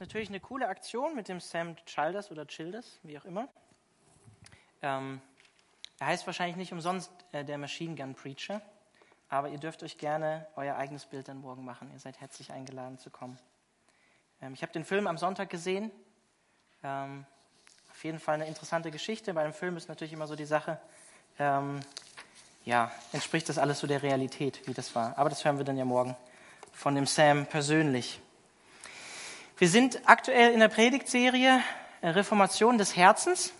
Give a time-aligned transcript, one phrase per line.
[0.00, 3.48] natürlich eine coole Aktion mit dem Sam Childers oder Childers, wie auch immer.
[4.82, 5.20] Ähm,
[5.98, 8.62] er heißt wahrscheinlich nicht umsonst äh, der Machine Gun Preacher,
[9.28, 11.90] aber ihr dürft euch gerne euer eigenes Bild dann morgen machen.
[11.92, 13.38] Ihr seid herzlich eingeladen zu kommen.
[14.40, 15.90] Ähm, ich habe den Film am Sonntag gesehen.
[16.82, 17.26] Ähm,
[17.90, 19.34] auf jeden Fall eine interessante Geschichte.
[19.34, 20.80] Bei einem Film ist natürlich immer so die Sache,
[21.38, 21.80] ähm,
[22.64, 25.18] ja, entspricht das alles so der Realität, wie das war.
[25.18, 26.16] Aber das hören wir dann ja morgen
[26.72, 28.20] von dem Sam persönlich.
[29.60, 31.60] Wir sind aktuell in der Predigtserie
[32.00, 33.52] äh, Reformation des Herzens.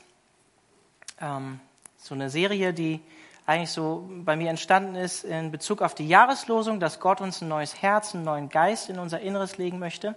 [1.21, 1.61] Ähm,
[1.99, 3.03] so eine Serie, die
[3.45, 7.49] eigentlich so bei mir entstanden ist in Bezug auf die Jahreslosung, dass Gott uns ein
[7.49, 10.15] neues Herz, einen neuen Geist in unser Inneres legen möchte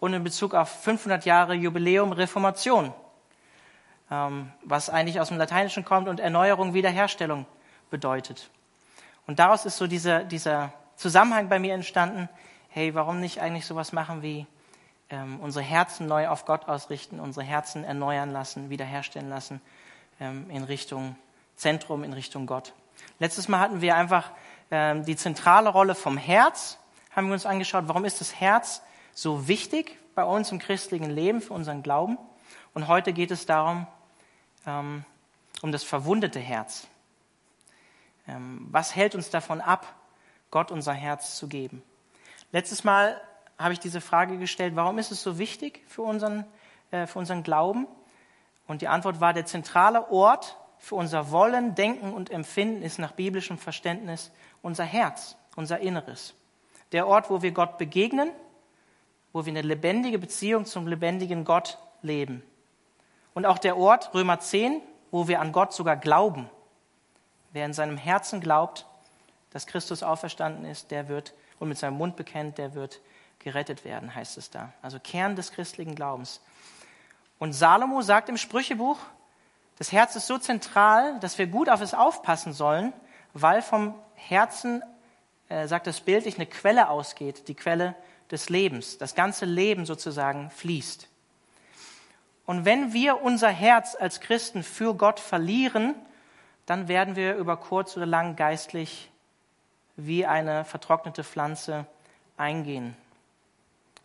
[0.00, 2.92] und in Bezug auf 500 Jahre Jubiläum Reformation,
[4.10, 7.46] ähm, was eigentlich aus dem Lateinischen kommt und Erneuerung, Wiederherstellung
[7.88, 8.50] bedeutet.
[9.26, 12.28] Und daraus ist so dieser, dieser Zusammenhang bei mir entstanden,
[12.68, 14.46] hey, warum nicht eigentlich sowas machen wie
[15.10, 19.60] ähm, unsere Herzen neu auf Gott ausrichten, unsere Herzen erneuern lassen, wiederherstellen lassen
[20.20, 21.16] ähm, in Richtung
[21.56, 22.72] Zentrum, in Richtung Gott.
[23.18, 24.30] Letztes Mal hatten wir einfach
[24.70, 26.78] ähm, die zentrale Rolle vom Herz,
[27.14, 28.82] haben wir uns angeschaut, warum ist das Herz
[29.14, 32.18] so wichtig bei uns im christlichen Leben, für unseren Glauben.
[32.74, 33.86] Und heute geht es darum,
[34.66, 35.04] ähm,
[35.62, 36.86] um das verwundete Herz.
[38.28, 39.94] Ähm, was hält uns davon ab,
[40.50, 41.82] Gott unser Herz zu geben?
[42.52, 43.20] Letztes Mal
[43.58, 46.44] habe ich diese Frage gestellt, warum ist es so wichtig für unseren,
[46.90, 47.86] äh, für unseren Glauben?
[48.66, 53.12] Und die Antwort war, der zentrale Ort für unser Wollen, Denken und Empfinden ist nach
[53.12, 54.30] biblischem Verständnis
[54.62, 56.34] unser Herz, unser Inneres.
[56.92, 58.30] Der Ort, wo wir Gott begegnen,
[59.32, 62.42] wo wir eine lebendige Beziehung zum lebendigen Gott leben.
[63.34, 66.48] Und auch der Ort, Römer 10, wo wir an Gott sogar glauben.
[67.52, 68.86] Wer in seinem Herzen glaubt,
[69.50, 73.00] dass Christus auferstanden ist, der wird und mit seinem Mund bekennt, der wird
[73.46, 74.72] gerettet werden, heißt es da.
[74.82, 76.40] Also Kern des christlichen Glaubens.
[77.38, 78.98] Und Salomo sagt im Sprüchebuch,
[79.78, 82.92] das Herz ist so zentral, dass wir gut auf es aufpassen sollen,
[83.34, 84.82] weil vom Herzen,
[85.48, 87.94] äh, sagt das bildlich, eine Quelle ausgeht, die Quelle
[88.32, 88.98] des Lebens.
[88.98, 91.06] Das ganze Leben sozusagen fließt.
[92.46, 95.94] Und wenn wir unser Herz als Christen für Gott verlieren,
[96.64, 99.08] dann werden wir über kurz oder lang geistlich
[99.94, 101.86] wie eine vertrocknete Pflanze
[102.36, 102.96] eingehen,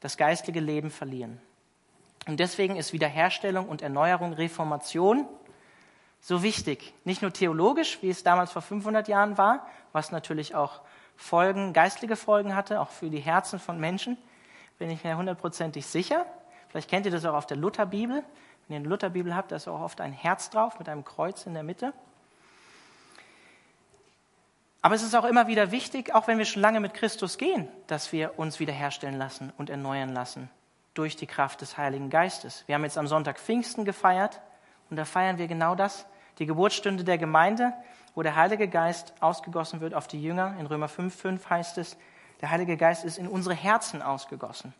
[0.01, 1.39] das geistige Leben verlieren.
[2.27, 5.25] Und deswegen ist Wiederherstellung und Erneuerung, Reformation
[6.19, 6.93] so wichtig.
[7.03, 10.81] Nicht nur theologisch, wie es damals vor 500 Jahren war, was natürlich auch
[11.15, 14.17] Folgen, geistliche Folgen hatte, auch für die Herzen von Menschen,
[14.77, 16.25] bin ich mir hundertprozentig sicher.
[16.69, 18.23] Vielleicht kennt ihr das auch auf der Lutherbibel.
[18.67, 21.45] Wenn ihr eine Lutherbibel habt, da ist auch oft ein Herz drauf mit einem Kreuz
[21.45, 21.93] in der Mitte.
[24.81, 27.67] Aber es ist auch immer wieder wichtig, auch wenn wir schon lange mit Christus gehen,
[27.87, 30.49] dass wir uns wiederherstellen lassen und erneuern lassen
[30.93, 32.63] durch die Kraft des Heiligen Geistes.
[32.67, 34.41] Wir haben jetzt am Sonntag Pfingsten gefeiert
[34.89, 36.05] und da feiern wir genau das,
[36.39, 37.73] die Geburtsstunde der Gemeinde,
[38.15, 40.55] wo der Heilige Geist ausgegossen wird auf die Jünger.
[40.59, 41.95] In Römer 5,5 heißt es,
[42.41, 44.73] der Heilige Geist ist in unsere Herzen ausgegossen.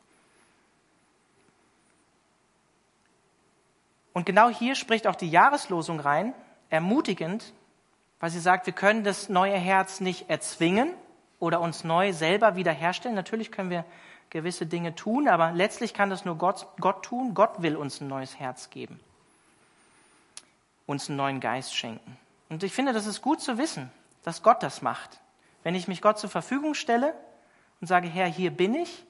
[4.14, 6.34] Und genau hier spricht auch die Jahreslosung rein,
[6.70, 7.54] ermutigend,
[8.22, 10.94] weil sie sagt, wir können das neue Herz nicht erzwingen
[11.40, 13.16] oder uns neu selber wiederherstellen.
[13.16, 13.84] Natürlich können wir
[14.30, 17.34] gewisse Dinge tun, aber letztlich kann das nur Gott, Gott tun.
[17.34, 19.00] Gott will uns ein neues Herz geben,
[20.86, 22.16] uns einen neuen Geist schenken.
[22.48, 23.92] Und ich finde, das ist gut zu wissen,
[24.24, 25.20] dass Gott das macht.
[25.64, 27.16] Wenn ich mich Gott zur Verfügung stelle
[27.82, 29.04] und sage, Herr, hier bin ich,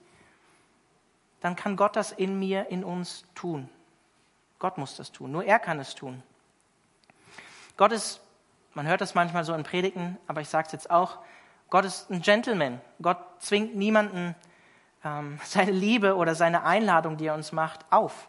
[1.41, 3.69] dann kann Gott das in mir, in uns tun.
[4.57, 6.23] Gott muss das tun, nur er kann es tun.
[7.75, 8.21] Gott ist,
[8.73, 11.19] man hört das manchmal so in Predigten, aber ich sage es jetzt auch,
[11.69, 12.81] Gott ist ein Gentleman.
[13.01, 14.35] Gott zwingt niemanden
[15.03, 18.27] ähm, seine Liebe oder seine Einladung, die er uns macht, auf.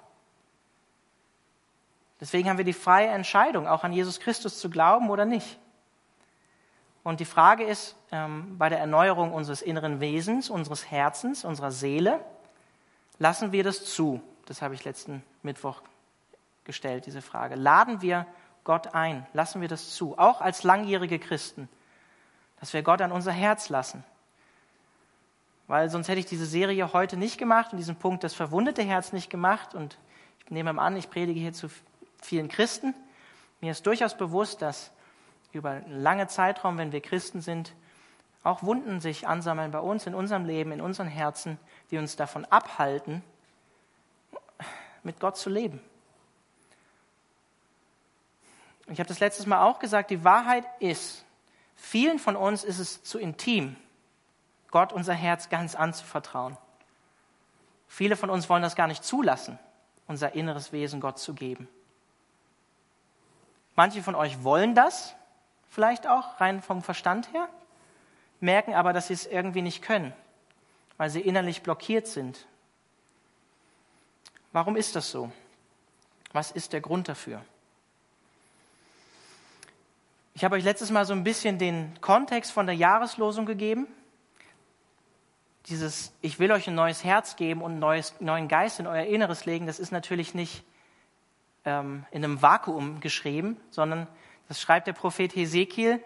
[2.20, 5.58] Deswegen haben wir die freie Entscheidung, auch an Jesus Christus zu glauben oder nicht.
[7.02, 12.24] Und die Frage ist ähm, bei der Erneuerung unseres inneren Wesens, unseres Herzens, unserer Seele,
[13.18, 14.22] lassen wir das zu?
[14.46, 15.82] Das habe ich letzten Mittwoch
[16.62, 17.56] gestellt, diese Frage.
[17.56, 18.24] Laden wir
[18.64, 19.26] Gott ein?
[19.32, 20.18] Lassen wir das zu?
[20.18, 21.68] Auch als langjährige Christen,
[22.60, 24.04] dass wir Gott an unser Herz lassen
[25.72, 29.14] weil sonst hätte ich diese Serie heute nicht gemacht und diesen Punkt das verwundete Herz
[29.14, 29.74] nicht gemacht.
[29.74, 29.96] Und
[30.44, 31.70] ich nehme an, ich predige hier zu
[32.20, 32.94] vielen Christen.
[33.62, 34.90] Mir ist durchaus bewusst, dass
[35.52, 37.72] über einen langen Zeitraum, wenn wir Christen sind,
[38.42, 41.58] auch Wunden sich ansammeln bei uns, in unserem Leben, in unseren Herzen,
[41.90, 43.22] die uns davon abhalten,
[45.02, 45.80] mit Gott zu leben.
[48.88, 51.24] Ich habe das letztes Mal auch gesagt, die Wahrheit ist,
[51.76, 53.76] vielen von uns ist es zu intim,
[54.70, 56.56] Gott unser Herz ganz anzuvertrauen.
[57.88, 59.58] Viele von uns wollen das gar nicht zulassen,
[60.06, 61.68] unser inneres Wesen Gott zu geben.
[63.74, 65.14] Manche von euch wollen das,
[65.68, 67.48] vielleicht auch rein vom Verstand her,
[68.40, 70.12] merken aber, dass sie es irgendwie nicht können,
[70.96, 72.46] weil sie innerlich blockiert sind.
[74.52, 75.30] Warum ist das so?
[76.32, 77.42] Was ist der Grund dafür?
[80.34, 83.86] Ich habe euch letztes Mal so ein bisschen den Kontext von der Jahreslosung gegeben.
[85.66, 89.44] Dieses, ich will euch ein neues Herz geben und einen neuen Geist in euer Inneres
[89.44, 90.64] legen, das ist natürlich nicht
[91.64, 94.08] ähm, in einem Vakuum geschrieben, sondern
[94.48, 96.02] das schreibt der Prophet Hesekiel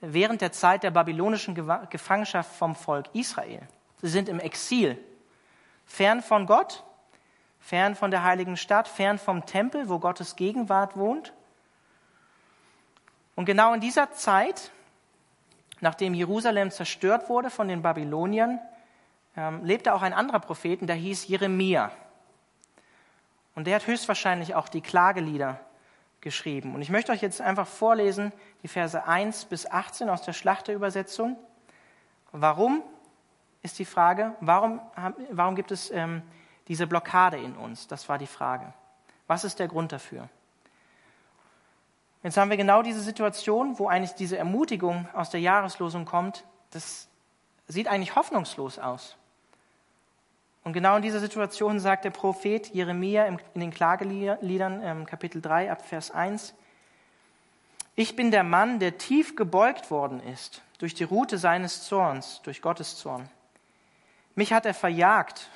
[0.00, 1.54] während der Zeit der babylonischen
[1.88, 3.66] Gefangenschaft vom Volk Israel.
[4.02, 4.98] Sie sind im Exil,
[5.86, 6.84] fern von Gott,
[7.60, 11.32] fern von der heiligen Stadt, fern vom Tempel, wo Gottes Gegenwart wohnt.
[13.38, 14.72] Und genau in dieser Zeit,
[15.78, 18.58] nachdem Jerusalem zerstört wurde von den Babyloniern,
[19.36, 21.92] ähm, lebte auch ein anderer Prophet, der hieß Jeremia.
[23.54, 25.60] Und der hat höchstwahrscheinlich auch die Klagelieder
[26.20, 26.74] geschrieben.
[26.74, 28.32] Und ich möchte euch jetzt einfach vorlesen,
[28.64, 31.38] die Verse 1 bis 18 aus der Schlachterübersetzung.
[32.32, 32.82] Warum
[33.62, 34.80] ist die Frage, warum,
[35.30, 36.22] warum gibt es ähm,
[36.66, 37.86] diese Blockade in uns?
[37.86, 38.72] Das war die Frage.
[39.28, 40.28] Was ist der Grund dafür?
[42.22, 46.44] Jetzt haben wir genau diese Situation, wo eigentlich diese Ermutigung aus der Jahreslosung kommt.
[46.70, 47.08] Das
[47.68, 49.16] sieht eigentlich hoffnungslos aus.
[50.64, 55.70] Und genau in dieser Situation sagt der Prophet Jeremia in den Klageliedern ähm, Kapitel 3
[55.70, 56.54] ab Vers 1,
[57.94, 62.62] ich bin der Mann, der tief gebeugt worden ist durch die Rute seines Zorns, durch
[62.62, 63.28] Gottes Zorn.
[64.36, 65.50] Mich hat er verjagt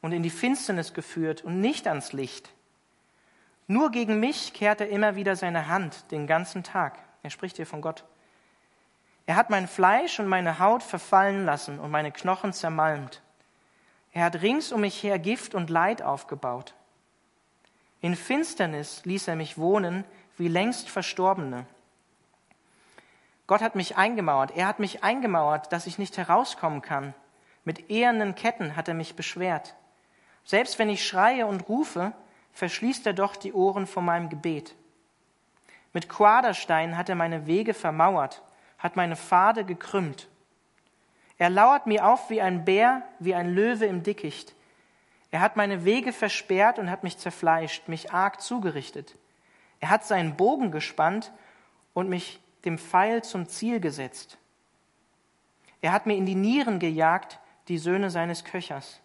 [0.00, 2.50] und in die Finsternis geführt und nicht ans Licht.
[3.66, 6.98] Nur gegen mich kehrt er immer wieder seine Hand den ganzen Tag.
[7.22, 8.04] Er spricht hier von Gott.
[9.26, 13.22] Er hat mein Fleisch und meine Haut verfallen lassen und meine Knochen zermalmt.
[14.12, 16.74] Er hat rings um mich her Gift und Leid aufgebaut.
[18.00, 20.04] In Finsternis ließ er mich wohnen
[20.36, 21.64] wie längst Verstorbene.
[23.46, 24.56] Gott hat mich eingemauert.
[24.56, 27.14] Er hat mich eingemauert, dass ich nicht herauskommen kann.
[27.64, 29.74] Mit ehernen Ketten hat er mich beschwert.
[30.44, 32.12] Selbst wenn ich schreie und rufe,
[32.54, 34.74] verschließt er doch die Ohren vor meinem Gebet.
[35.92, 38.42] Mit Quadersteinen hat er meine Wege vermauert,
[38.78, 40.28] hat meine Pfade gekrümmt.
[41.36, 44.54] Er lauert mir auf wie ein Bär, wie ein Löwe im Dickicht.
[45.30, 49.16] Er hat meine Wege versperrt und hat mich zerfleischt, mich arg zugerichtet.
[49.80, 51.32] Er hat seinen Bogen gespannt
[51.92, 54.38] und mich dem Pfeil zum Ziel gesetzt.
[55.80, 59.00] Er hat mir in die Nieren gejagt, die Söhne seines Köchers.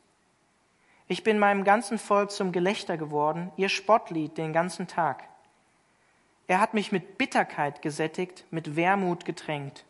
[1.12, 5.24] Ich bin meinem ganzen Volk zum Gelächter geworden, ihr Spottlied den ganzen Tag.
[6.46, 9.86] Er hat mich mit Bitterkeit gesättigt, mit Wermut getränkt.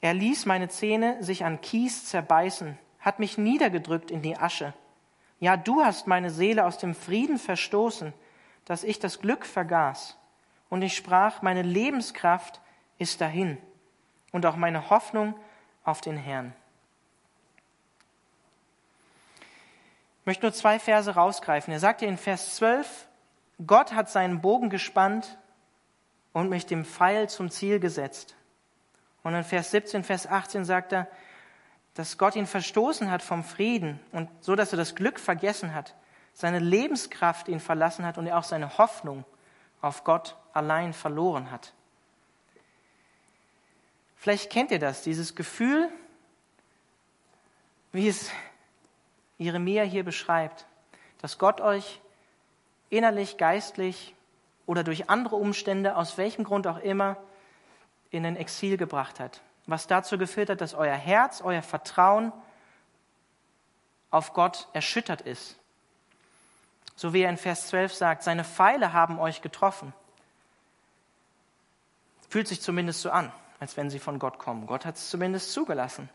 [0.00, 4.74] Er ließ meine Zähne sich an Kies zerbeißen, hat mich niedergedrückt in die Asche.
[5.38, 8.12] Ja, du hast meine Seele aus dem Frieden verstoßen,
[8.64, 10.18] dass ich das Glück vergaß.
[10.68, 12.60] Und ich sprach, meine Lebenskraft
[12.98, 13.56] ist dahin
[14.32, 15.36] und auch meine Hoffnung
[15.84, 16.54] auf den Herrn.
[20.28, 21.72] Möchte nur zwei Verse rausgreifen.
[21.72, 23.08] Er sagt hier in Vers 12,
[23.66, 25.38] Gott hat seinen Bogen gespannt
[26.34, 28.36] und mich dem Pfeil zum Ziel gesetzt.
[29.22, 31.08] Und in Vers 17, Vers 18 sagt er,
[31.94, 35.94] dass Gott ihn verstoßen hat vom Frieden und so, dass er das Glück vergessen hat,
[36.34, 39.24] seine Lebenskraft ihn verlassen hat und er auch seine Hoffnung
[39.80, 41.72] auf Gott allein verloren hat.
[44.14, 45.88] Vielleicht kennt ihr das, dieses Gefühl,
[47.92, 48.30] wie es
[49.38, 50.66] Jeremia hier beschreibt,
[51.20, 52.00] dass Gott euch
[52.90, 54.14] innerlich, geistlich
[54.66, 57.16] oder durch andere Umstände, aus welchem Grund auch immer,
[58.10, 59.40] in den Exil gebracht hat.
[59.66, 62.32] Was dazu geführt hat, dass euer Herz, euer Vertrauen
[64.10, 65.56] auf Gott erschüttert ist.
[66.96, 69.92] So wie er in Vers 12 sagt, seine Pfeile haben euch getroffen.
[72.28, 74.66] Fühlt sich zumindest so an, als wenn sie von Gott kommen.
[74.66, 76.08] Gott hat es zumindest zugelassen.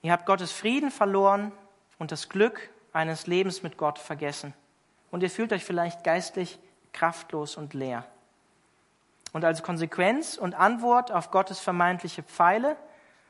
[0.00, 1.52] Ihr habt Gottes Frieden verloren
[2.02, 4.54] und das Glück eines Lebens mit Gott vergessen.
[5.12, 6.58] Und ihr fühlt euch vielleicht geistlich
[6.92, 8.04] kraftlos und leer.
[9.32, 12.76] Und als Konsequenz und Antwort auf Gottes vermeintliche Pfeile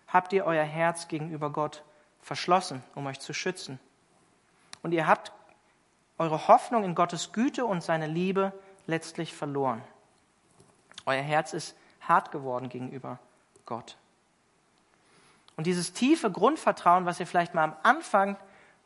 [0.09, 1.83] habt ihr euer Herz gegenüber Gott
[2.23, 3.79] verschlossen, um euch zu schützen.
[4.83, 5.33] Und ihr habt
[6.17, 8.55] eure Hoffnung in Gottes Güte und seine Liebe
[8.87, 9.83] letztlich verloren.
[11.05, 13.19] Euer Herz ist hart geworden gegenüber
[13.67, 13.99] Gott.
[15.59, 18.39] Und dieses tiefe Grundvertrauen, was ihr vielleicht mal am Anfang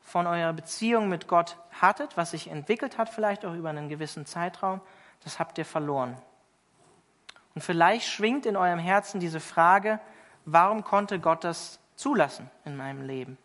[0.07, 4.25] von eurer Beziehung mit Gott hattet, was sich entwickelt hat, vielleicht auch über einen gewissen
[4.25, 4.81] Zeitraum,
[5.25, 6.17] das habt ihr verloren.
[7.57, 9.99] Und vielleicht schwingt in eurem Herzen diese Frage,
[10.45, 13.37] warum konnte Gott das zulassen in meinem Leben?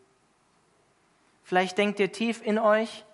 [1.43, 3.05] Vielleicht denkt ihr tief in euch,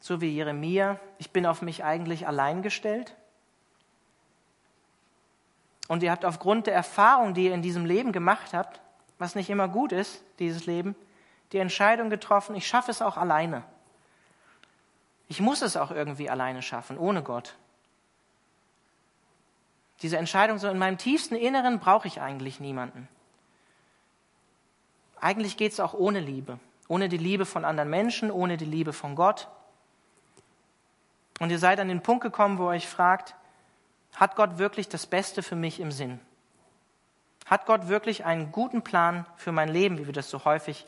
[0.00, 3.14] so wie Jeremia, ich bin auf mich eigentlich allein gestellt.
[5.86, 8.80] Und ihr habt aufgrund der Erfahrung, die ihr in diesem Leben gemacht habt,
[9.18, 10.94] was nicht immer gut ist, dieses Leben,
[11.52, 13.62] die Entscheidung getroffen, ich schaffe es auch alleine.
[15.28, 17.56] Ich muss es auch irgendwie alleine schaffen, ohne Gott.
[20.02, 23.08] Diese Entscheidung, so in meinem tiefsten Inneren brauche ich eigentlich niemanden.
[25.20, 26.58] Eigentlich geht es auch ohne Liebe.
[26.88, 29.48] Ohne die Liebe von anderen Menschen, ohne die Liebe von Gott.
[31.40, 33.34] Und ihr seid an den Punkt gekommen, wo ihr euch fragt,
[34.14, 36.20] hat Gott wirklich das Beste für mich im Sinn?
[37.44, 40.86] Hat Gott wirklich einen guten Plan für mein Leben, wie wir das so häufig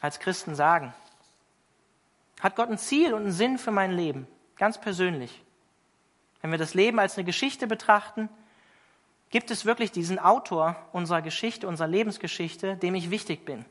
[0.00, 0.92] als Christen sagen?
[2.40, 4.26] Hat Gott ein Ziel und einen Sinn für mein Leben,
[4.56, 5.42] ganz persönlich?
[6.42, 8.28] Wenn wir das Leben als eine Geschichte betrachten,
[9.30, 13.64] gibt es wirklich diesen Autor unserer Geschichte, unserer Lebensgeschichte, dem ich wichtig bin?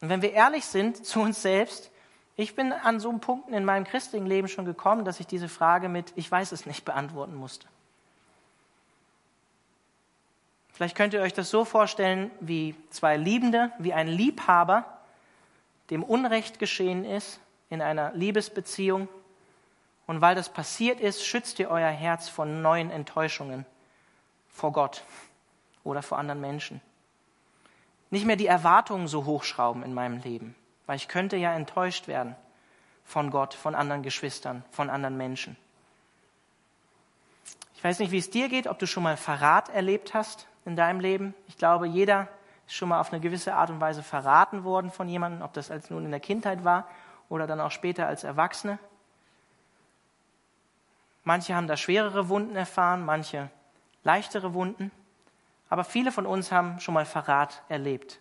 [0.00, 1.90] Und wenn wir ehrlich sind zu uns selbst,
[2.36, 5.48] ich bin an so einem Punkt in meinem christlichen Leben schon gekommen, dass ich diese
[5.48, 7.68] Frage mit Ich weiß es nicht beantworten musste.
[10.74, 14.84] Vielleicht könnt ihr euch das so vorstellen, wie zwei Liebende, wie ein Liebhaber,
[15.90, 17.38] dem Unrecht geschehen ist
[17.70, 19.08] in einer Liebesbeziehung.
[20.08, 23.64] Und weil das passiert ist, schützt ihr euer Herz von neuen Enttäuschungen
[24.48, 25.04] vor Gott
[25.84, 26.80] oder vor anderen Menschen.
[28.10, 32.34] Nicht mehr die Erwartungen so hochschrauben in meinem Leben, weil ich könnte ja enttäuscht werden
[33.04, 35.56] von Gott, von anderen Geschwistern, von anderen Menschen.
[37.76, 40.76] Ich weiß nicht, wie es dir geht, ob du schon mal Verrat erlebt hast in
[40.76, 41.34] deinem Leben.
[41.46, 42.28] Ich glaube, jeder
[42.66, 45.70] ist schon mal auf eine gewisse Art und Weise verraten worden von jemandem, ob das
[45.70, 46.88] als nun in der Kindheit war
[47.28, 48.78] oder dann auch später als Erwachsene.
[51.24, 53.50] Manche haben da schwerere Wunden erfahren, manche
[54.02, 54.90] leichtere Wunden.
[55.70, 58.20] Aber viele von uns haben schon mal Verrat erlebt.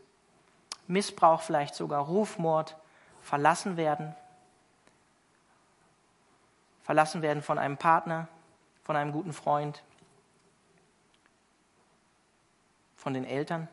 [0.88, 2.76] Missbrauch, vielleicht sogar Rufmord,
[3.22, 4.16] verlassen werden.
[6.84, 8.28] Verlassen werden von einem Partner,
[8.84, 9.84] von einem guten Freund,
[13.04, 13.68] von den Eltern.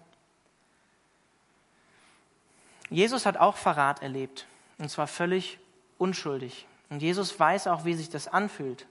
[2.88, 4.46] Jesus hat auch Verrat erlebt,
[4.78, 5.60] und zwar völlig
[5.99, 6.66] unschuldig.
[6.88, 8.88] Und Jesus weiß auch, wie sich das anfühlt.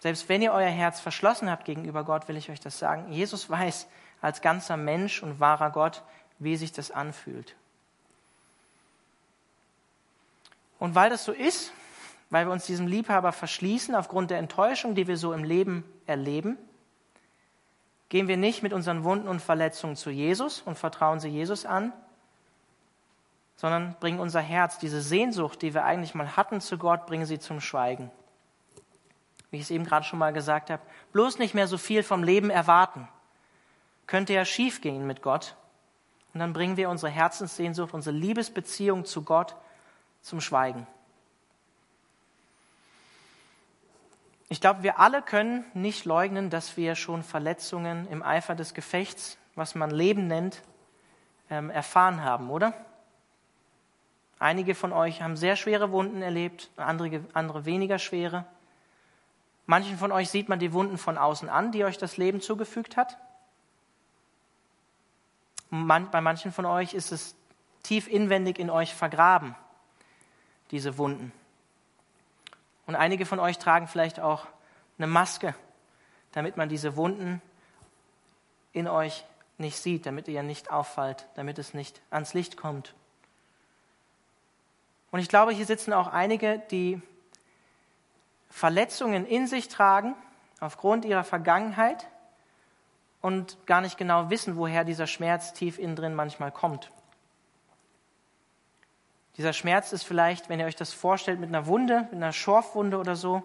[0.00, 3.12] Selbst wenn ihr euer Herz verschlossen habt gegenüber Gott, will ich euch das sagen.
[3.12, 3.86] Jesus weiß
[4.20, 6.02] als ganzer Mensch und wahrer Gott,
[6.40, 7.54] wie sich das anfühlt.
[10.80, 11.72] Und weil das so ist,
[12.30, 16.58] weil wir uns diesem Liebhaber verschließen aufgrund der Enttäuschung, die wir so im Leben erleben,
[18.12, 21.94] gehen wir nicht mit unseren Wunden und Verletzungen zu Jesus und vertrauen sie Jesus an,
[23.56, 27.38] sondern bringen unser Herz, diese Sehnsucht, die wir eigentlich mal hatten zu Gott, bringen sie
[27.38, 28.10] zum Schweigen.
[29.50, 30.82] Wie ich es eben gerade schon mal gesagt habe,
[31.14, 33.08] bloß nicht mehr so viel vom Leben erwarten.
[34.06, 35.56] Könnte ja schief gehen mit Gott.
[36.34, 39.56] Und dann bringen wir unsere Herzenssehnsucht, unsere Liebesbeziehung zu Gott
[40.20, 40.86] zum Schweigen.
[44.52, 49.38] Ich glaube, wir alle können nicht leugnen, dass wir schon Verletzungen im Eifer des Gefechts,
[49.54, 50.60] was man Leben nennt,
[51.48, 52.74] ähm, erfahren haben, oder?
[54.38, 58.44] Einige von euch haben sehr schwere Wunden erlebt, andere, andere weniger schwere.
[59.64, 62.98] Manchen von euch sieht man die Wunden von außen an, die euch das Leben zugefügt
[62.98, 63.16] hat.
[65.70, 67.34] Bei manchen von euch ist es
[67.82, 69.56] tief inwendig in euch vergraben,
[70.70, 71.32] diese Wunden.
[72.92, 74.46] Und einige von euch tragen vielleicht auch
[74.98, 75.54] eine Maske,
[76.32, 77.40] damit man diese Wunden
[78.74, 79.24] in euch
[79.56, 82.92] nicht sieht, damit ihr nicht auffallt, damit es nicht ans Licht kommt.
[85.10, 87.00] Und ich glaube, hier sitzen auch einige, die
[88.50, 90.14] Verletzungen in sich tragen
[90.60, 92.06] aufgrund ihrer Vergangenheit
[93.22, 96.92] und gar nicht genau wissen, woher dieser Schmerz tief innen drin manchmal kommt.
[99.36, 102.98] Dieser Schmerz ist vielleicht, wenn ihr euch das vorstellt, mit einer Wunde, mit einer Schorfwunde
[102.98, 103.42] oder so.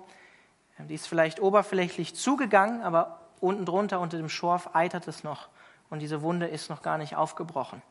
[0.80, 5.48] Die ist vielleicht oberflächlich zugegangen, aber unten drunter, unter dem Schorf, eitert es noch.
[5.90, 7.82] Und diese Wunde ist noch gar nicht aufgebrochen.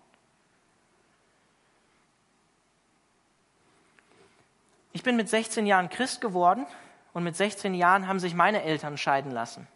[4.92, 6.66] Ich bin mit 16 Jahren Christ geworden
[7.12, 9.66] und mit 16 Jahren haben sich meine Eltern scheiden lassen.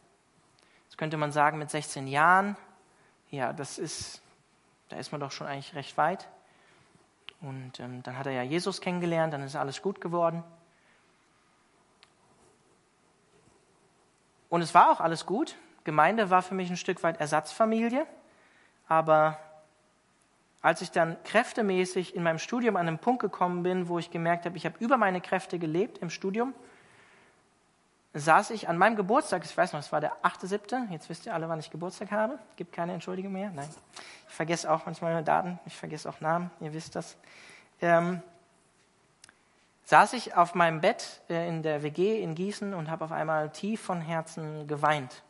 [0.87, 2.57] Jetzt könnte man sagen, mit 16 Jahren,
[3.31, 4.23] ja, das ist,
[4.89, 6.29] da ist man doch schon eigentlich recht weit.
[7.41, 10.45] Und ähm, dann hat er ja Jesus kennengelernt, dann ist alles gut geworden.
[14.51, 15.57] Und es war auch alles gut.
[15.85, 18.07] Gemeinde war für mich ein Stück weit Ersatzfamilie.
[18.89, 19.39] Aber
[20.61, 24.45] als ich dann kräftemäßig in meinem Studium an einen Punkt gekommen bin, wo ich gemerkt
[24.45, 26.53] habe, ich habe über meine Kräfte gelebt im Studium,
[28.15, 31.35] saß ich an meinem Geburtstag, ich weiß noch, es war der 8.7., jetzt wisst ihr
[31.35, 33.69] alle, wann ich Geburtstag habe, gibt keine Entschuldigung mehr, nein.
[34.29, 37.17] Ich vergesse auch manchmal meine Daten, ich vergesse auch Namen, ihr wisst das.
[37.81, 38.23] Ähm,
[39.85, 43.51] saß ich auf meinem Bett äh, in der WG in Gießen und habe auf einmal
[43.51, 45.23] tief von Herzen geweint.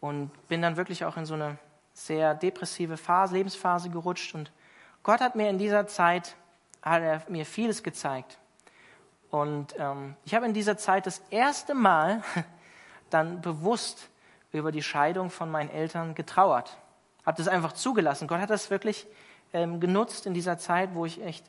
[0.00, 1.58] Und bin dann wirklich auch in so eine
[1.92, 4.34] sehr depressive Phase, Lebensphase gerutscht.
[4.34, 4.50] Und
[5.02, 6.36] Gott hat mir in dieser Zeit,
[6.82, 8.38] hat er mir vieles gezeigt.
[9.30, 12.22] Und ähm, ich habe in dieser Zeit das erste Mal
[13.10, 14.08] dann bewusst
[14.52, 16.76] über die Scheidung von meinen Eltern getrauert.
[17.24, 18.26] Habe das einfach zugelassen.
[18.26, 19.06] Gott hat das wirklich
[19.52, 21.44] ähm, genutzt in dieser Zeit, wo ich echt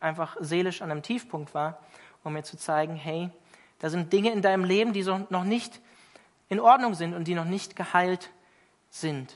[0.00, 1.78] einfach seelisch an einem Tiefpunkt war,
[2.22, 3.30] um mir zu zeigen, hey,
[3.78, 5.80] da sind Dinge in deinem Leben, die so noch nicht
[6.48, 8.30] in Ordnung sind und die noch nicht geheilt
[8.90, 9.32] sind.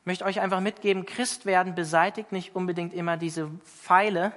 [0.00, 4.32] Ich möchte euch einfach mitgeben, Christ werden beseitigt nicht unbedingt immer diese Pfeile,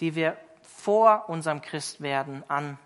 [0.00, 2.78] die wir vor unserem Christwerden an,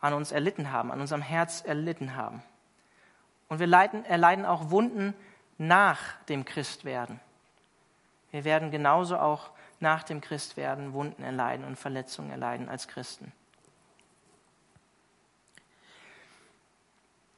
[0.00, 2.42] an uns erlitten haben, an unserem Herz erlitten haben.
[3.48, 5.14] Und wir leiden, erleiden auch Wunden
[5.58, 7.20] nach dem Christwerden.
[8.30, 9.50] Wir werden genauso auch
[9.80, 13.32] nach dem Christwerden Wunden erleiden und Verletzungen erleiden als Christen.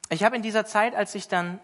[0.09, 1.59] Ich habe in dieser Zeit, als ich dann,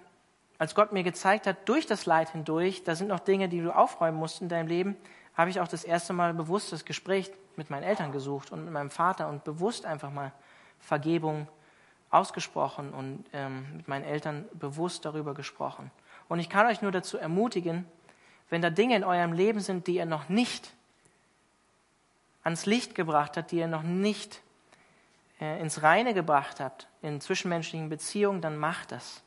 [0.59, 3.75] als Gott mir gezeigt hat, durch das Leid hindurch, da sind noch Dinge, die du
[3.75, 4.95] aufräumen musst in deinem Leben,
[5.35, 8.73] habe ich auch das erste Mal bewusst das Gespräch mit meinen Eltern gesucht und mit
[8.73, 10.31] meinem Vater und bewusst einfach mal
[10.79, 11.47] Vergebung
[12.09, 15.91] ausgesprochen und ähm, mit meinen Eltern bewusst darüber gesprochen.
[16.29, 17.85] Und ich kann euch nur dazu ermutigen,
[18.49, 20.73] wenn da Dinge in eurem Leben sind, die ihr noch nicht
[22.43, 24.41] ans Licht gebracht habt, die ihr noch nicht
[25.41, 29.23] äh, ins Reine gebracht habt, in zwischenmenschlichen Beziehungen, dann macht das.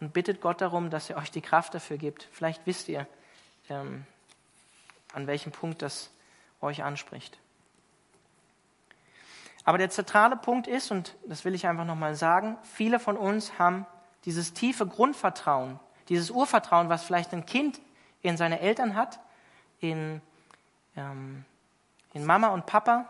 [0.00, 2.28] Und bittet Gott darum, dass er euch die Kraft dafür gibt.
[2.32, 3.06] Vielleicht wisst ihr,
[3.68, 4.04] ähm,
[5.12, 6.10] an welchem Punkt das
[6.60, 7.38] euch anspricht.
[9.64, 13.58] Aber der zentrale Punkt ist, und das will ich einfach nochmal sagen, viele von uns
[13.58, 13.86] haben
[14.24, 15.78] dieses tiefe Grundvertrauen,
[16.08, 17.80] dieses Urvertrauen, was vielleicht ein Kind
[18.22, 19.20] in seine Eltern hat,
[19.80, 20.20] in,
[20.96, 21.44] ähm,
[22.12, 23.06] in Mama und Papa,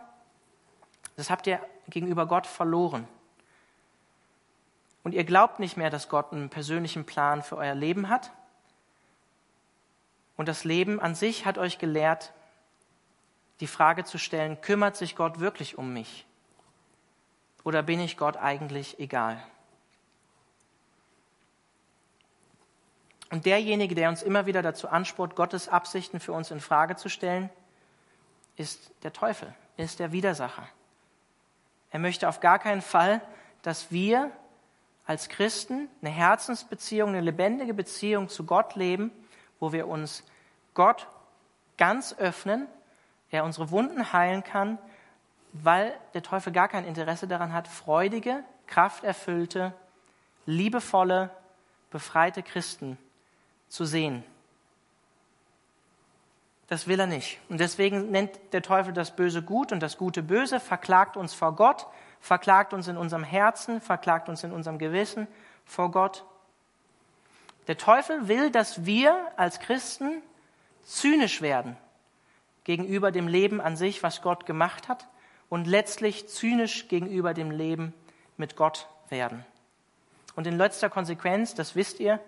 [1.17, 3.07] das habt ihr gegenüber Gott verloren.
[5.05, 8.31] Und ihr glaubt nicht mehr, dass Gott einen persönlichen Plan für euer Leben hat.
[10.43, 12.33] Und das Leben an sich hat euch gelehrt,
[13.61, 16.27] die Frage zu stellen, kümmert sich Gott wirklich um mich?
[17.63, 19.41] Oder bin ich Gott eigentlich egal?
[23.31, 27.09] Und derjenige, der uns immer wieder dazu anspornt, Gottes Absichten für uns in Frage zu
[27.09, 27.49] stellen,
[28.57, 30.67] ist der Teufel, ist der Widersacher.
[31.93, 33.23] Er möchte auf gar keinen Fall,
[33.63, 34.33] dass wir
[35.07, 39.13] als Christen eine Herzensbeziehung, eine lebendige Beziehung zu Gott leben,
[39.61, 40.25] wo wir uns
[40.75, 41.07] Gott
[41.79, 42.67] ganz öffnen,
[43.31, 44.79] er unsere Wunden heilen kann,
[45.53, 49.73] weil der Teufel gar kein Interesse daran hat, freudige, krafterfüllte,
[50.47, 51.31] liebevolle,
[51.91, 52.99] befreite Christen
[53.69, 54.25] zu sehen.
[56.69, 57.39] Das will er nicht.
[57.51, 61.55] Und deswegen nennt der Teufel das Böse gut und das Gute böse, verklagt uns vor
[61.55, 61.87] Gott,
[62.19, 65.29] verklagt uns in unserem Herzen, verklagt uns in unserem Gewissen
[65.67, 66.25] vor Gott.
[67.67, 70.23] Der Teufel will, dass wir als Christen
[70.85, 71.77] zynisch werden
[72.65, 75.09] gegenüber dem Leben an sich, was Gott gemacht hat,
[75.49, 77.93] und letztlich zynisch gegenüber dem Leben
[78.37, 79.45] mit Gott werden.
[80.35, 82.21] Und in letzter Konsequenz, das wisst ihr,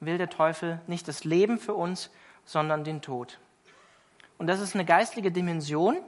[0.00, 2.10] will der Teufel nicht das Leben für uns,
[2.44, 3.38] sondern den Tod.
[4.38, 5.98] Und das ist eine geistliche Dimension,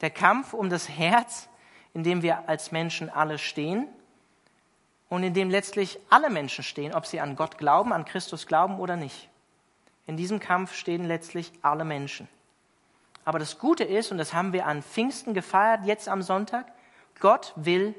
[0.00, 1.48] der Kampf um das Herz,
[1.94, 3.86] in dem wir als Menschen alle stehen
[5.08, 8.78] und in dem letztlich alle Menschen stehen, ob sie an Gott glauben, an Christus glauben
[8.78, 9.28] oder nicht.
[10.06, 12.28] In diesem Kampf stehen letztlich alle Menschen.
[13.24, 16.66] Aber das Gute ist, und das haben wir an Pfingsten gefeiert, jetzt am Sonntag,
[17.20, 17.94] Gott will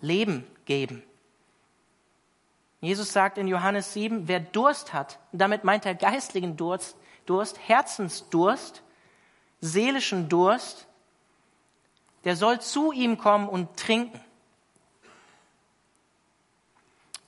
[0.00, 1.02] Leben geben.
[2.80, 7.58] Jesus sagt in Johannes 7, wer Durst hat, und damit meint er geistlichen Durst, Durst,
[7.66, 8.82] Herzensdurst,
[9.60, 10.86] seelischen Durst,
[12.24, 14.20] der soll zu ihm kommen und trinken.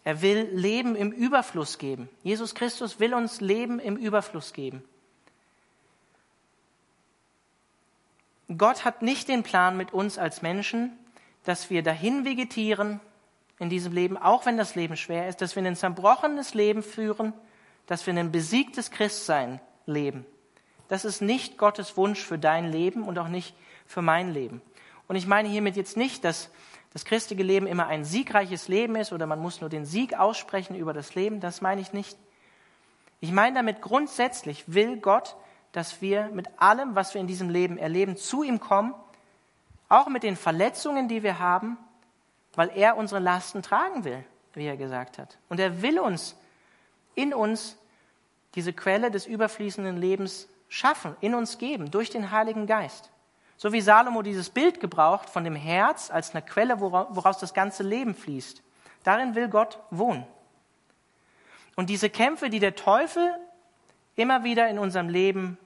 [0.07, 2.09] Er will Leben im Überfluss geben.
[2.23, 4.85] Jesus Christus will uns Leben im Überfluss geben.
[8.57, 10.97] Gott hat nicht den Plan mit uns als Menschen,
[11.43, 13.01] dass wir dahin vegetieren
[13.59, 17.33] in diesem Leben, auch wenn das Leben schwer ist, dass wir ein zerbrochenes Leben führen,
[17.89, 20.25] dass wir ein besiegtes Christsein leben.
[20.87, 24.63] Das ist nicht Gottes Wunsch für dein Leben und auch nicht für mein Leben.
[25.09, 26.49] Und ich meine hiermit jetzt nicht, dass
[26.97, 30.75] das christliche Leben immer ein siegreiches Leben ist oder man muss nur den Sieg aussprechen
[30.75, 31.41] über das Leben.
[31.41, 32.17] Das meine ich nicht.
[33.21, 35.37] Ich meine damit grundsätzlich will Gott,
[35.73, 38.95] dass wir mit allem, was wir in diesem Leben erleben, zu ihm kommen
[39.91, 41.77] Auch mit den Verletzungen, die wir haben,
[42.55, 45.37] weil er unsere Lasten tragen will, wie er gesagt hat.
[45.51, 46.35] Und er will uns,
[47.15, 47.77] in uns,
[48.55, 53.11] diese Quelle des überfließenden Lebens schaffen, in uns geben, durch den Heiligen Geist.
[53.57, 57.83] So wie Salomo dieses Bild gebraucht von dem Herz als eine Quelle, woraus das ganze
[57.83, 58.63] Leben fließt.
[59.03, 60.27] Darin will Gott wohnen.
[61.75, 63.35] Und diese Kämpfe, die der Teufel
[64.15, 65.59] immer wieder in unserem Leben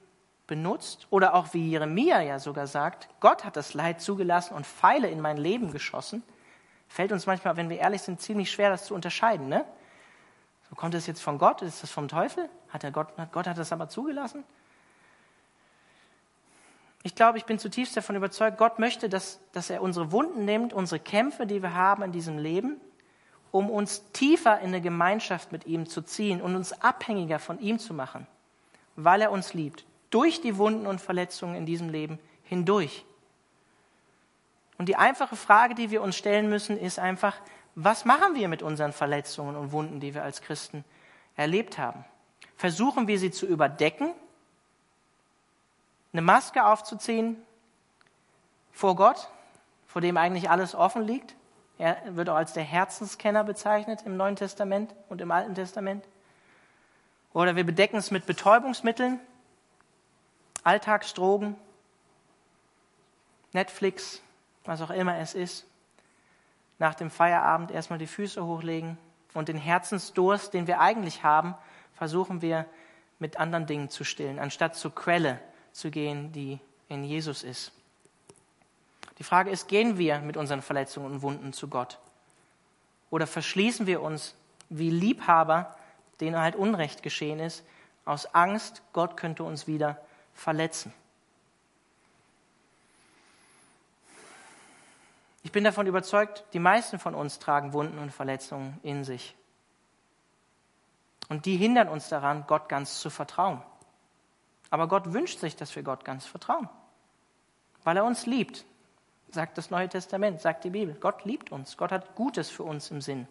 [0.47, 5.09] benutzt, oder auch wie Jeremia ja sogar sagt, Gott hat das Leid zugelassen und Pfeile
[5.09, 6.23] in mein Leben geschossen,
[6.89, 9.47] fällt uns manchmal, wenn wir ehrlich sind, ziemlich schwer, das zu unterscheiden.
[9.47, 9.65] Ne?
[10.69, 12.49] So kommt es jetzt von Gott, ist das vom Teufel?
[12.69, 14.43] Hat er Gott, Gott hat das aber zugelassen?
[17.03, 20.73] Ich glaube, ich bin zutiefst davon überzeugt, Gott möchte, dass, dass er unsere Wunden nimmt,
[20.73, 22.79] unsere Kämpfe, die wir haben in diesem Leben,
[23.51, 27.79] um uns tiefer in eine Gemeinschaft mit ihm zu ziehen und uns abhängiger von ihm
[27.79, 28.27] zu machen,
[28.95, 33.03] weil er uns liebt, durch die Wunden und Verletzungen in diesem Leben hindurch.
[34.77, 37.37] Und die einfache Frage, die wir uns stellen müssen, ist einfach,
[37.75, 40.83] was machen wir mit unseren Verletzungen und Wunden, die wir als Christen
[41.35, 42.05] erlebt haben?
[42.57, 44.13] Versuchen wir sie zu überdecken
[46.13, 47.37] eine Maske aufzuziehen
[48.71, 49.29] vor Gott,
[49.87, 51.35] vor dem eigentlich alles offen liegt.
[51.77, 56.05] Er wird auch als der Herzenskenner bezeichnet im Neuen Testament und im Alten Testament.
[57.33, 59.19] Oder wir bedecken es mit Betäubungsmitteln,
[60.63, 61.55] Alltagsdrogen,
[63.53, 64.21] Netflix,
[64.65, 65.65] was auch immer es ist.
[66.77, 68.97] Nach dem Feierabend erstmal die Füße hochlegen
[69.33, 71.55] und den Herzensdurst, den wir eigentlich haben,
[71.93, 72.65] versuchen wir
[73.19, 75.39] mit anderen Dingen zu stillen, anstatt zur Quelle
[75.71, 77.71] zu gehen, die in Jesus ist.
[79.17, 81.99] Die Frage ist, gehen wir mit unseren Verletzungen und Wunden zu Gott?
[83.09, 84.35] Oder verschließen wir uns
[84.69, 85.75] wie Liebhaber,
[86.19, 87.63] denen halt Unrecht geschehen ist,
[88.05, 90.01] aus Angst, Gott könnte uns wieder
[90.33, 90.93] verletzen?
[95.43, 99.35] Ich bin davon überzeugt, die meisten von uns tragen Wunden und Verletzungen in sich.
[101.29, 103.61] Und die hindern uns daran, Gott ganz zu vertrauen.
[104.71, 106.67] Aber Gott wünscht sich, dass wir Gott ganz vertrauen,
[107.83, 108.65] weil er uns liebt,
[109.29, 110.95] sagt das Neue Testament, sagt die Bibel.
[110.99, 113.27] Gott liebt uns, Gott hat Gutes für uns im Sinn.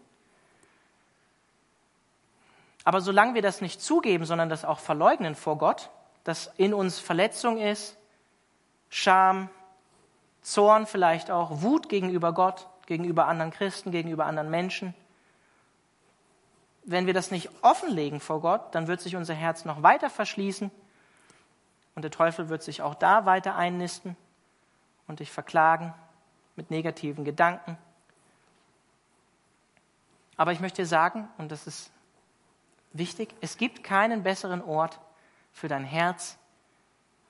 [2.85, 5.91] Aber solange wir das nicht zugeben, sondern das auch verleugnen vor Gott,
[6.25, 7.97] dass in uns Verletzung ist,
[8.91, 9.49] Scham,
[10.43, 14.95] Zorn vielleicht auch, Wut gegenüber Gott, gegenüber anderen Christen, gegenüber anderen Menschen.
[16.85, 20.71] Wenn wir das nicht offenlegen vor Gott, dann wird sich unser Herz noch weiter verschließen
[21.95, 24.17] und der Teufel wird sich auch da weiter einnisten
[25.07, 25.95] und dich verklagen
[26.57, 27.77] mit negativen Gedanken.
[30.37, 31.91] Aber ich möchte dir sagen, und das ist
[32.93, 34.99] wichtig, es gibt keinen besseren Ort
[35.53, 36.39] für dein Herz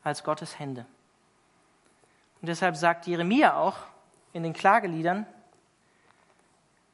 [0.05, 0.87] als Gottes Hände.
[2.41, 3.77] Und deshalb sagt Jeremia auch
[4.33, 5.27] in den Klageliedern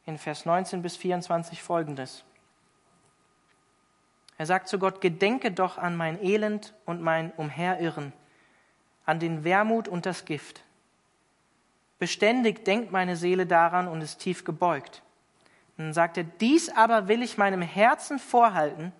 [0.06, 2.24] in Vers 19 bis 24 folgendes.
[4.38, 8.12] Er sagt zu Gott, gedenke doch an mein Elend und mein Umherirren,
[9.04, 10.62] an den Wermut und das Gift.
[11.98, 15.02] Beständig denkt meine Seele daran und ist tief gebeugt.
[15.78, 18.92] Und dann sagt er, dies aber will ich meinem Herzen vorhalten,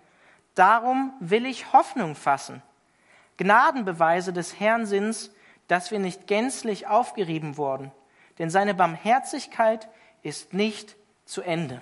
[0.55, 2.63] darum will ich Hoffnung fassen.
[3.37, 5.31] Gnadenbeweise des Herrn sind's,
[5.67, 7.91] dass wir nicht gänzlich aufgerieben wurden,
[8.39, 9.87] denn seine Barmherzigkeit
[10.23, 10.95] ist nicht
[11.25, 11.81] zu Ende.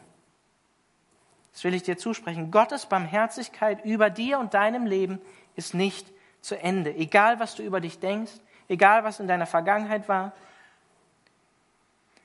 [1.56, 2.52] Das will ich dir zusprechen.
[2.52, 5.22] Gottes Barmherzigkeit über dir und deinem Leben
[5.56, 6.94] ist nicht zu Ende.
[6.94, 8.34] Egal, was du über dich denkst,
[8.68, 10.34] egal, was in deiner Vergangenheit war.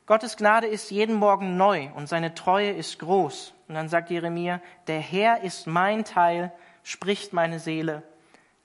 [0.06, 3.54] Gottes Gnade ist jeden Morgen neu und seine Treue ist groß.
[3.68, 6.50] Und dann sagt Jeremia, der Herr ist mein Teil,
[6.82, 8.02] spricht meine Seele.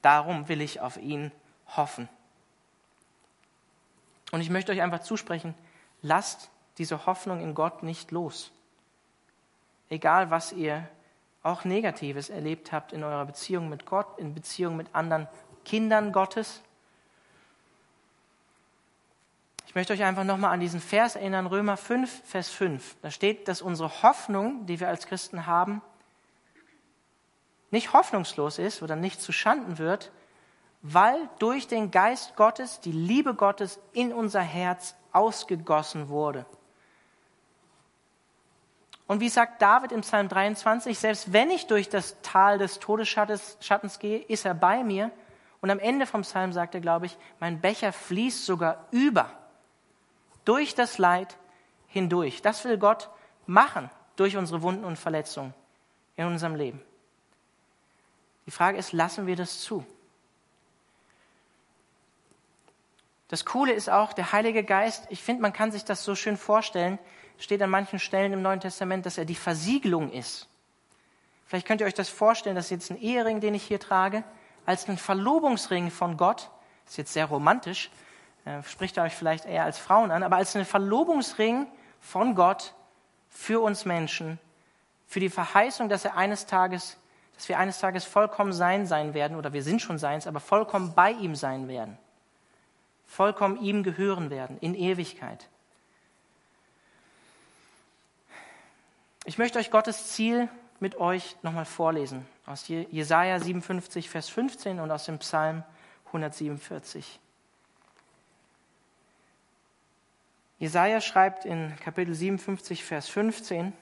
[0.01, 1.32] Darum will ich auf ihn
[1.78, 2.10] hoffen.
[4.32, 5.54] Und ich möchte euch einfach zusprechen,
[6.01, 6.49] lasst
[6.80, 8.51] diese Hoffnung in Gott nicht los
[9.89, 10.88] egal was ihr
[11.43, 15.28] auch Negatives erlebt habt in eurer Beziehung mit Gott, in Beziehung mit anderen
[15.63, 16.62] Kindern Gottes.
[19.67, 22.95] Ich möchte euch einfach nochmal an diesen Vers erinnern, Römer 5, Vers 5.
[23.02, 25.82] Da steht, dass unsere Hoffnung, die wir als Christen haben,
[27.71, 30.12] nicht hoffnungslos ist oder nicht zu Schanden wird,
[30.82, 36.45] weil durch den Geist Gottes die Liebe Gottes in unser Herz ausgegossen wurde.
[39.08, 44.00] Und wie sagt David im Psalm 23, selbst wenn ich durch das Tal des Todesschattens
[44.00, 45.12] gehe, ist er bei mir.
[45.62, 49.30] Und am Ende vom Psalm sagt er, glaube ich, mein Becher fließt sogar über,
[50.44, 51.38] durch das Leid
[51.88, 52.41] hindurch.
[52.41, 53.10] Das will Gott
[53.46, 55.54] machen durch unsere Wunden und Verletzungen
[56.15, 56.82] in unserem Leben.
[58.46, 59.86] Die Frage ist, lassen wir das zu?
[63.28, 66.38] Das Coole ist auch, der Heilige Geist, ich finde, man kann sich das so schön
[66.38, 67.00] vorstellen,
[67.38, 70.48] steht an manchen Stellen im Neuen Testament, dass er die Versiegelung ist.
[71.45, 74.24] Vielleicht könnt ihr euch das vorstellen, das ist jetzt ein Ehering, den ich hier trage,
[74.65, 76.50] als ein Verlobungsring von Gott.
[76.88, 77.91] Ist jetzt sehr romantisch,
[78.45, 81.67] äh, spricht euch vielleicht eher als Frauen an, aber als ein Verlobungsring
[82.00, 82.74] von Gott
[83.30, 84.39] für uns Menschen,
[85.08, 86.98] für die Verheißung, dass er eines Tages,
[87.36, 90.93] dass wir eines Tages vollkommen sein sein werden, oder wir sind schon seins, aber vollkommen
[90.95, 91.98] bei ihm sein werden.
[93.06, 95.48] Vollkommen ihm gehören werden, in Ewigkeit.
[99.28, 104.92] Ich möchte euch Gottes Ziel mit euch nochmal vorlesen aus Jesaja 57, Vers 15 und
[104.92, 105.64] aus dem Psalm
[106.06, 107.20] 147.
[110.60, 113.74] Jesaja schreibt in Kapitel 57, Vers 15,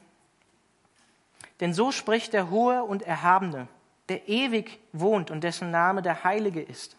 [1.60, 3.67] denn so spricht der Hohe und Erhabene,
[4.08, 6.95] der ewig wohnt und dessen Name der Heilige ist.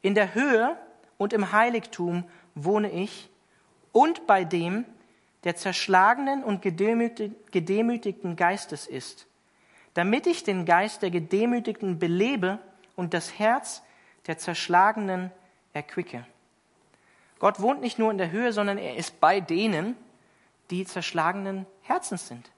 [0.00, 0.78] In der Höhe
[1.18, 3.28] und im Heiligtum wohne ich
[3.92, 4.86] und bei dem,
[5.44, 9.26] der zerschlagenen und gedemütigten Geistes ist,
[9.94, 12.58] damit ich den Geist der Gedemütigten belebe
[12.96, 13.82] und das Herz
[14.26, 15.30] der Zerschlagenen
[15.72, 16.26] erquicke.
[17.38, 19.96] Gott wohnt nicht nur in der Höhe, sondern er ist bei denen,
[20.70, 22.50] die zerschlagenen Herzens sind,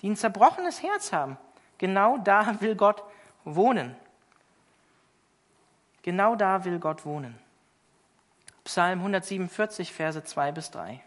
[0.00, 1.36] die ein zerbrochenes Herz haben.
[1.76, 3.02] Genau da will Gott
[3.44, 3.94] wohnen.
[6.02, 7.38] Genau da will Gott wohnen.
[8.64, 11.02] Psalm 147, Verse 2 bis 3.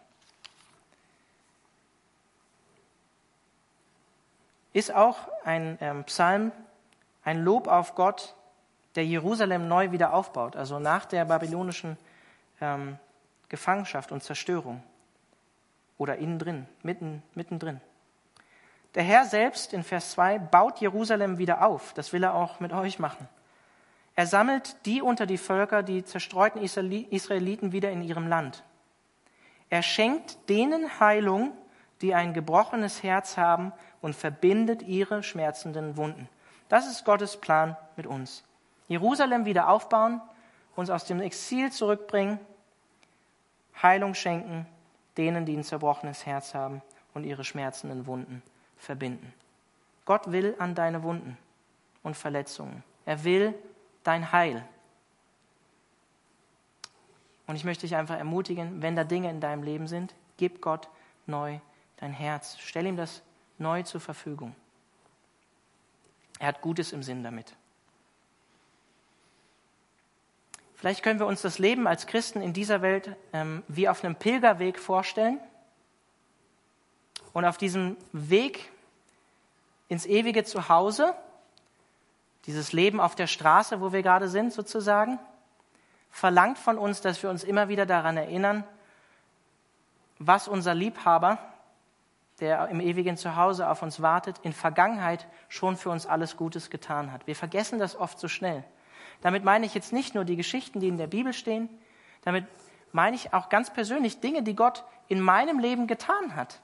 [4.74, 6.52] Ist auch ein ähm, Psalm,
[7.24, 8.36] ein Lob auf Gott,
[8.96, 11.98] der Jerusalem neu wieder aufbaut, also nach der babylonischen
[12.60, 12.98] ähm,
[13.50, 14.84] Gefangenschaft und Zerstörung.
[15.98, 17.80] Oder innen drin, mitten, mittendrin.
[18.96, 21.94] Der Herr selbst in Vers 2 baut Jerusalem wieder auf.
[21.94, 23.28] Das will er auch mit euch machen.
[24.16, 28.64] Er sammelt die unter die Völker, die zerstreuten Israeliten wieder in ihrem Land.
[29.70, 31.52] Er schenkt denen Heilung,
[32.02, 36.30] die ein gebrochenes Herz haben und verbindet ihre schmerzenden Wunden.
[36.70, 38.44] Das ist Gottes Plan mit uns.
[38.88, 40.22] Jerusalem wieder aufbauen,
[40.76, 42.40] uns aus dem Exil zurückbringen
[43.82, 44.68] Heilung schenken
[45.18, 46.82] denen, die ein zerbrochenes Herz haben
[47.14, 48.42] und ihre schmerzenden Wunden
[48.78, 49.34] verbinden.
[50.06, 51.38] Gott will an deine Wunden
[52.02, 52.84] und Verletzungen.
[53.06, 53.54] Er will
[54.04, 54.66] dein Heil.
[57.46, 60.90] Und ich möchte dich einfach ermutigen, wenn da Dinge in deinem Leben sind, gib Gott
[61.26, 61.60] neu
[61.98, 62.58] dein Herz.
[62.60, 63.22] Stell ihm das
[63.58, 64.56] neu zur Verfügung.
[66.40, 67.56] Er hat Gutes im Sinn damit.
[70.76, 74.16] Vielleicht können wir uns das Leben als Christen in dieser Welt ähm, wie auf einem
[74.16, 75.40] Pilgerweg vorstellen.
[77.32, 78.70] Und auf diesem Weg
[79.88, 81.16] ins ewige Zuhause,
[82.48, 85.20] dieses Leben auf der Straße, wo wir gerade sind sozusagen,
[86.12, 88.66] verlangt von uns, dass wir uns immer wieder daran erinnern,
[90.20, 91.53] was unser Liebhaber,
[92.44, 97.14] der im ewigen Zuhause auf uns wartet, in Vergangenheit schon für uns alles Gutes getan
[97.14, 97.26] hat.
[97.26, 98.66] Wir vergessen das oft so schnell.
[99.22, 101.70] Damit meine ich jetzt nicht nur die Geschichten, die in der Bibel stehen,
[102.24, 102.46] damit
[102.92, 106.60] meine ich auch ganz persönlich Dinge, die Gott in meinem Leben getan hat.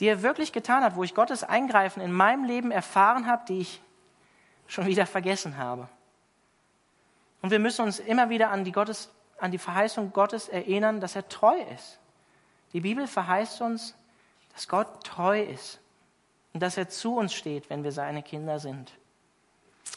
[0.00, 3.60] Die er wirklich getan hat, wo ich Gottes Eingreifen in meinem Leben erfahren habe, die
[3.60, 3.80] ich
[4.66, 5.88] schon wieder vergessen habe.
[7.40, 11.14] Und wir müssen uns immer wieder an die, Gottes, an die Verheißung Gottes erinnern, dass
[11.14, 12.00] er treu ist.
[12.72, 13.94] Die Bibel verheißt uns,
[14.58, 15.78] dass Gott treu ist
[16.52, 18.92] und dass er zu uns steht, wenn wir seine Kinder sind.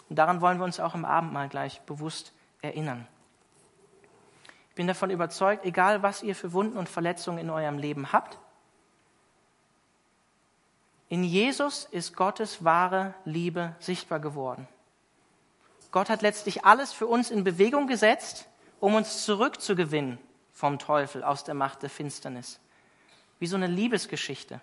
[0.07, 3.07] Und daran wollen wir uns auch im Abendmahl gleich bewusst erinnern.
[4.69, 8.37] Ich bin davon überzeugt, egal was ihr für Wunden und Verletzungen in eurem Leben habt,
[11.09, 14.67] in Jesus ist Gottes wahre Liebe sichtbar geworden.
[15.89, 18.47] Gott hat letztlich alles für uns in Bewegung gesetzt,
[18.79, 20.19] um uns zurückzugewinnen
[20.53, 22.59] vom Teufel aus der Macht der Finsternis.
[23.41, 24.61] Wie so eine Liebesgeschichte.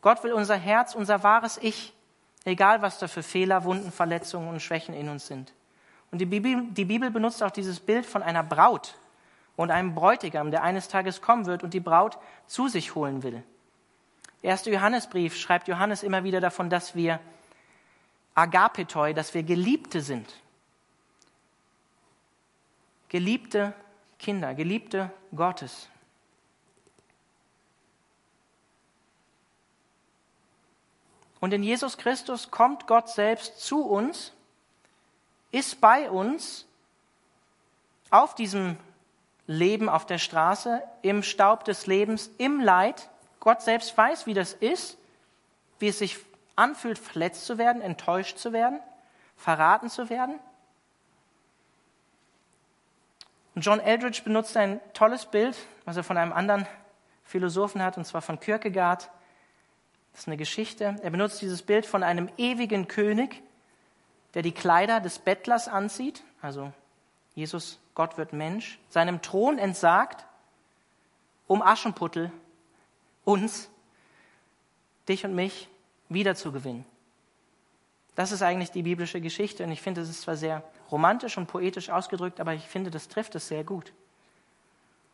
[0.00, 1.92] Gott will unser Herz, unser wahres Ich
[2.44, 5.52] Egal, was da für Fehler, Wunden, Verletzungen und Schwächen in uns sind.
[6.10, 8.96] Und die Bibel, die Bibel benutzt auch dieses Bild von einer Braut
[9.56, 13.42] und einem Bräutigam, der eines Tages kommen wird und die Braut zu sich holen will.
[14.42, 17.20] Der erste Johannesbrief schreibt Johannes immer wieder davon, dass wir
[18.34, 20.40] Agapetoi, dass wir Geliebte sind.
[23.08, 23.74] Geliebte
[24.18, 25.88] Kinder, Geliebte Gottes.
[31.40, 34.32] Und in Jesus Christus kommt Gott selbst zu uns,
[35.50, 36.66] ist bei uns
[38.10, 38.76] auf diesem
[39.46, 43.08] Leben auf der Straße, im Staub des Lebens, im Leid.
[43.40, 44.96] Gott selbst weiß, wie das ist,
[45.78, 46.18] wie es sich
[46.56, 48.80] anfühlt, verletzt zu werden, enttäuscht zu werden,
[49.36, 50.38] verraten zu werden.
[53.54, 56.66] Und John Eldridge benutzt ein tolles Bild, was er von einem anderen
[57.24, 59.10] Philosophen hat, und zwar von Kierkegaard.
[60.12, 60.96] Das ist eine Geschichte.
[61.02, 63.42] Er benutzt dieses Bild von einem ewigen König,
[64.34, 66.72] der die Kleider des Bettlers anzieht, also
[67.34, 70.26] Jesus, Gott wird Mensch, seinem Thron entsagt,
[71.46, 72.32] um Aschenputtel,
[73.24, 73.70] uns,
[75.08, 75.68] dich und mich,
[76.08, 76.84] wiederzugewinnen.
[78.14, 81.46] Das ist eigentlich die biblische Geschichte und ich finde, es ist zwar sehr romantisch und
[81.46, 83.92] poetisch ausgedrückt, aber ich finde, das trifft es sehr gut.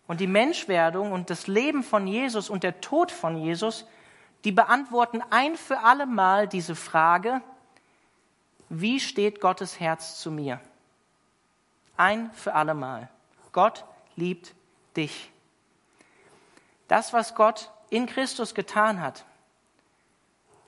[0.07, 3.87] Und die Menschwerdung und das Leben von Jesus und der Tod von Jesus,
[4.45, 7.43] die beantworten ein für alle Mal diese Frage,
[8.69, 10.61] wie steht Gottes Herz zu mir?
[11.97, 13.09] Ein für alle Mal.
[13.53, 13.85] Gott
[14.17, 14.55] liebt
[14.97, 15.31] dich.
[16.89, 19.25] Das, was Gott in Christus getan hat,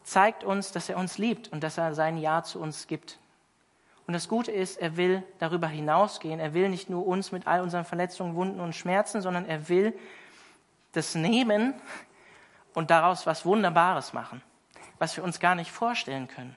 [0.04, 3.18] zeigt uns, dass er uns liebt und dass er sein Ja zu uns gibt.
[4.06, 6.40] Und das Gute ist, er will darüber hinausgehen.
[6.40, 9.92] Er will nicht nur uns mit all unseren Verletzungen, Wunden und Schmerzen, sondern er will
[10.92, 11.74] das nehmen
[12.78, 14.40] und daraus was Wunderbares machen,
[15.00, 16.54] was wir uns gar nicht vorstellen können.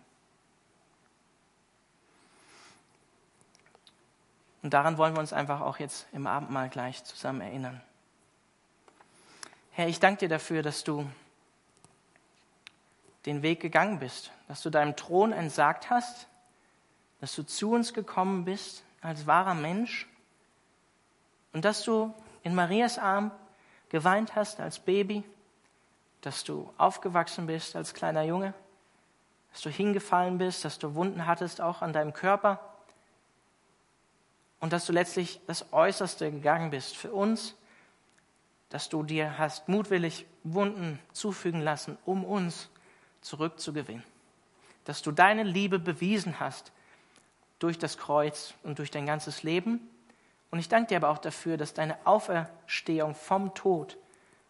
[4.61, 7.81] Und daran wollen wir uns einfach auch jetzt im Abendmahl gleich zusammen erinnern.
[9.71, 11.09] Herr, ich danke dir dafür, dass du
[13.25, 16.27] den Weg gegangen bist, dass du deinem Thron entsagt hast,
[17.19, 20.07] dass du zu uns gekommen bist als wahrer Mensch
[21.51, 23.31] und dass du in Marias Arm
[23.89, 25.23] geweint hast als Baby,
[26.21, 28.53] dass du aufgewachsen bist als kleiner Junge,
[29.51, 32.59] dass du hingefallen bist, dass du Wunden hattest auch an deinem Körper
[34.59, 37.55] und dass du letztlich das Äußerste gegangen bist für uns,
[38.69, 42.69] dass du dir hast mutwillig Wunden zufügen lassen, um uns
[43.21, 44.03] zurückzugewinnen.
[44.85, 46.71] Dass du deine Liebe bewiesen hast
[47.59, 49.79] durch das Kreuz und durch dein ganzes Leben.
[50.51, 53.97] Und ich danke dir aber auch dafür, dass deine Auferstehung vom Tod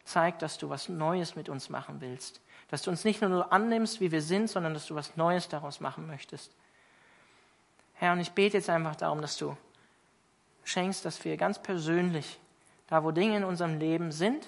[0.04, 2.42] zeigt, dass du was Neues mit uns machen willst.
[2.70, 5.80] Dass du uns nicht nur annimmst, wie wir sind, sondern dass du was Neues daraus
[5.80, 6.56] machen möchtest.
[7.94, 9.56] Herr, und ich bete jetzt einfach darum, dass du
[10.64, 12.40] schenkst, dass wir ganz persönlich,
[12.88, 14.48] da wo Dinge in unserem Leben sind,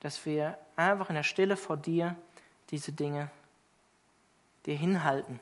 [0.00, 2.16] dass wir einfach in der Stille vor dir
[2.70, 3.30] diese Dinge
[4.66, 5.40] dir hinhalten.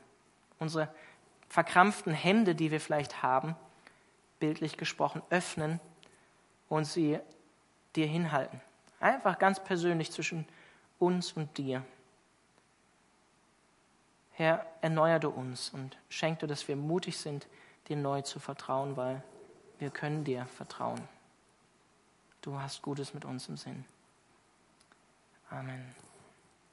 [0.59, 0.88] Unsere
[1.48, 3.56] verkrampften Hände, die wir vielleicht haben,
[4.38, 5.80] bildlich gesprochen, öffnen
[6.68, 7.18] und sie
[7.96, 8.61] dir hinhalten.
[9.01, 10.47] Einfach ganz persönlich zwischen
[10.99, 11.85] uns und dir.
[14.33, 17.47] Herr, erneuere du uns und schenk du, dass wir mutig sind,
[17.89, 19.23] dir neu zu vertrauen, weil
[19.79, 21.01] wir können dir vertrauen.
[22.43, 23.85] Du hast Gutes mit uns im Sinn.
[25.51, 25.95] Amen.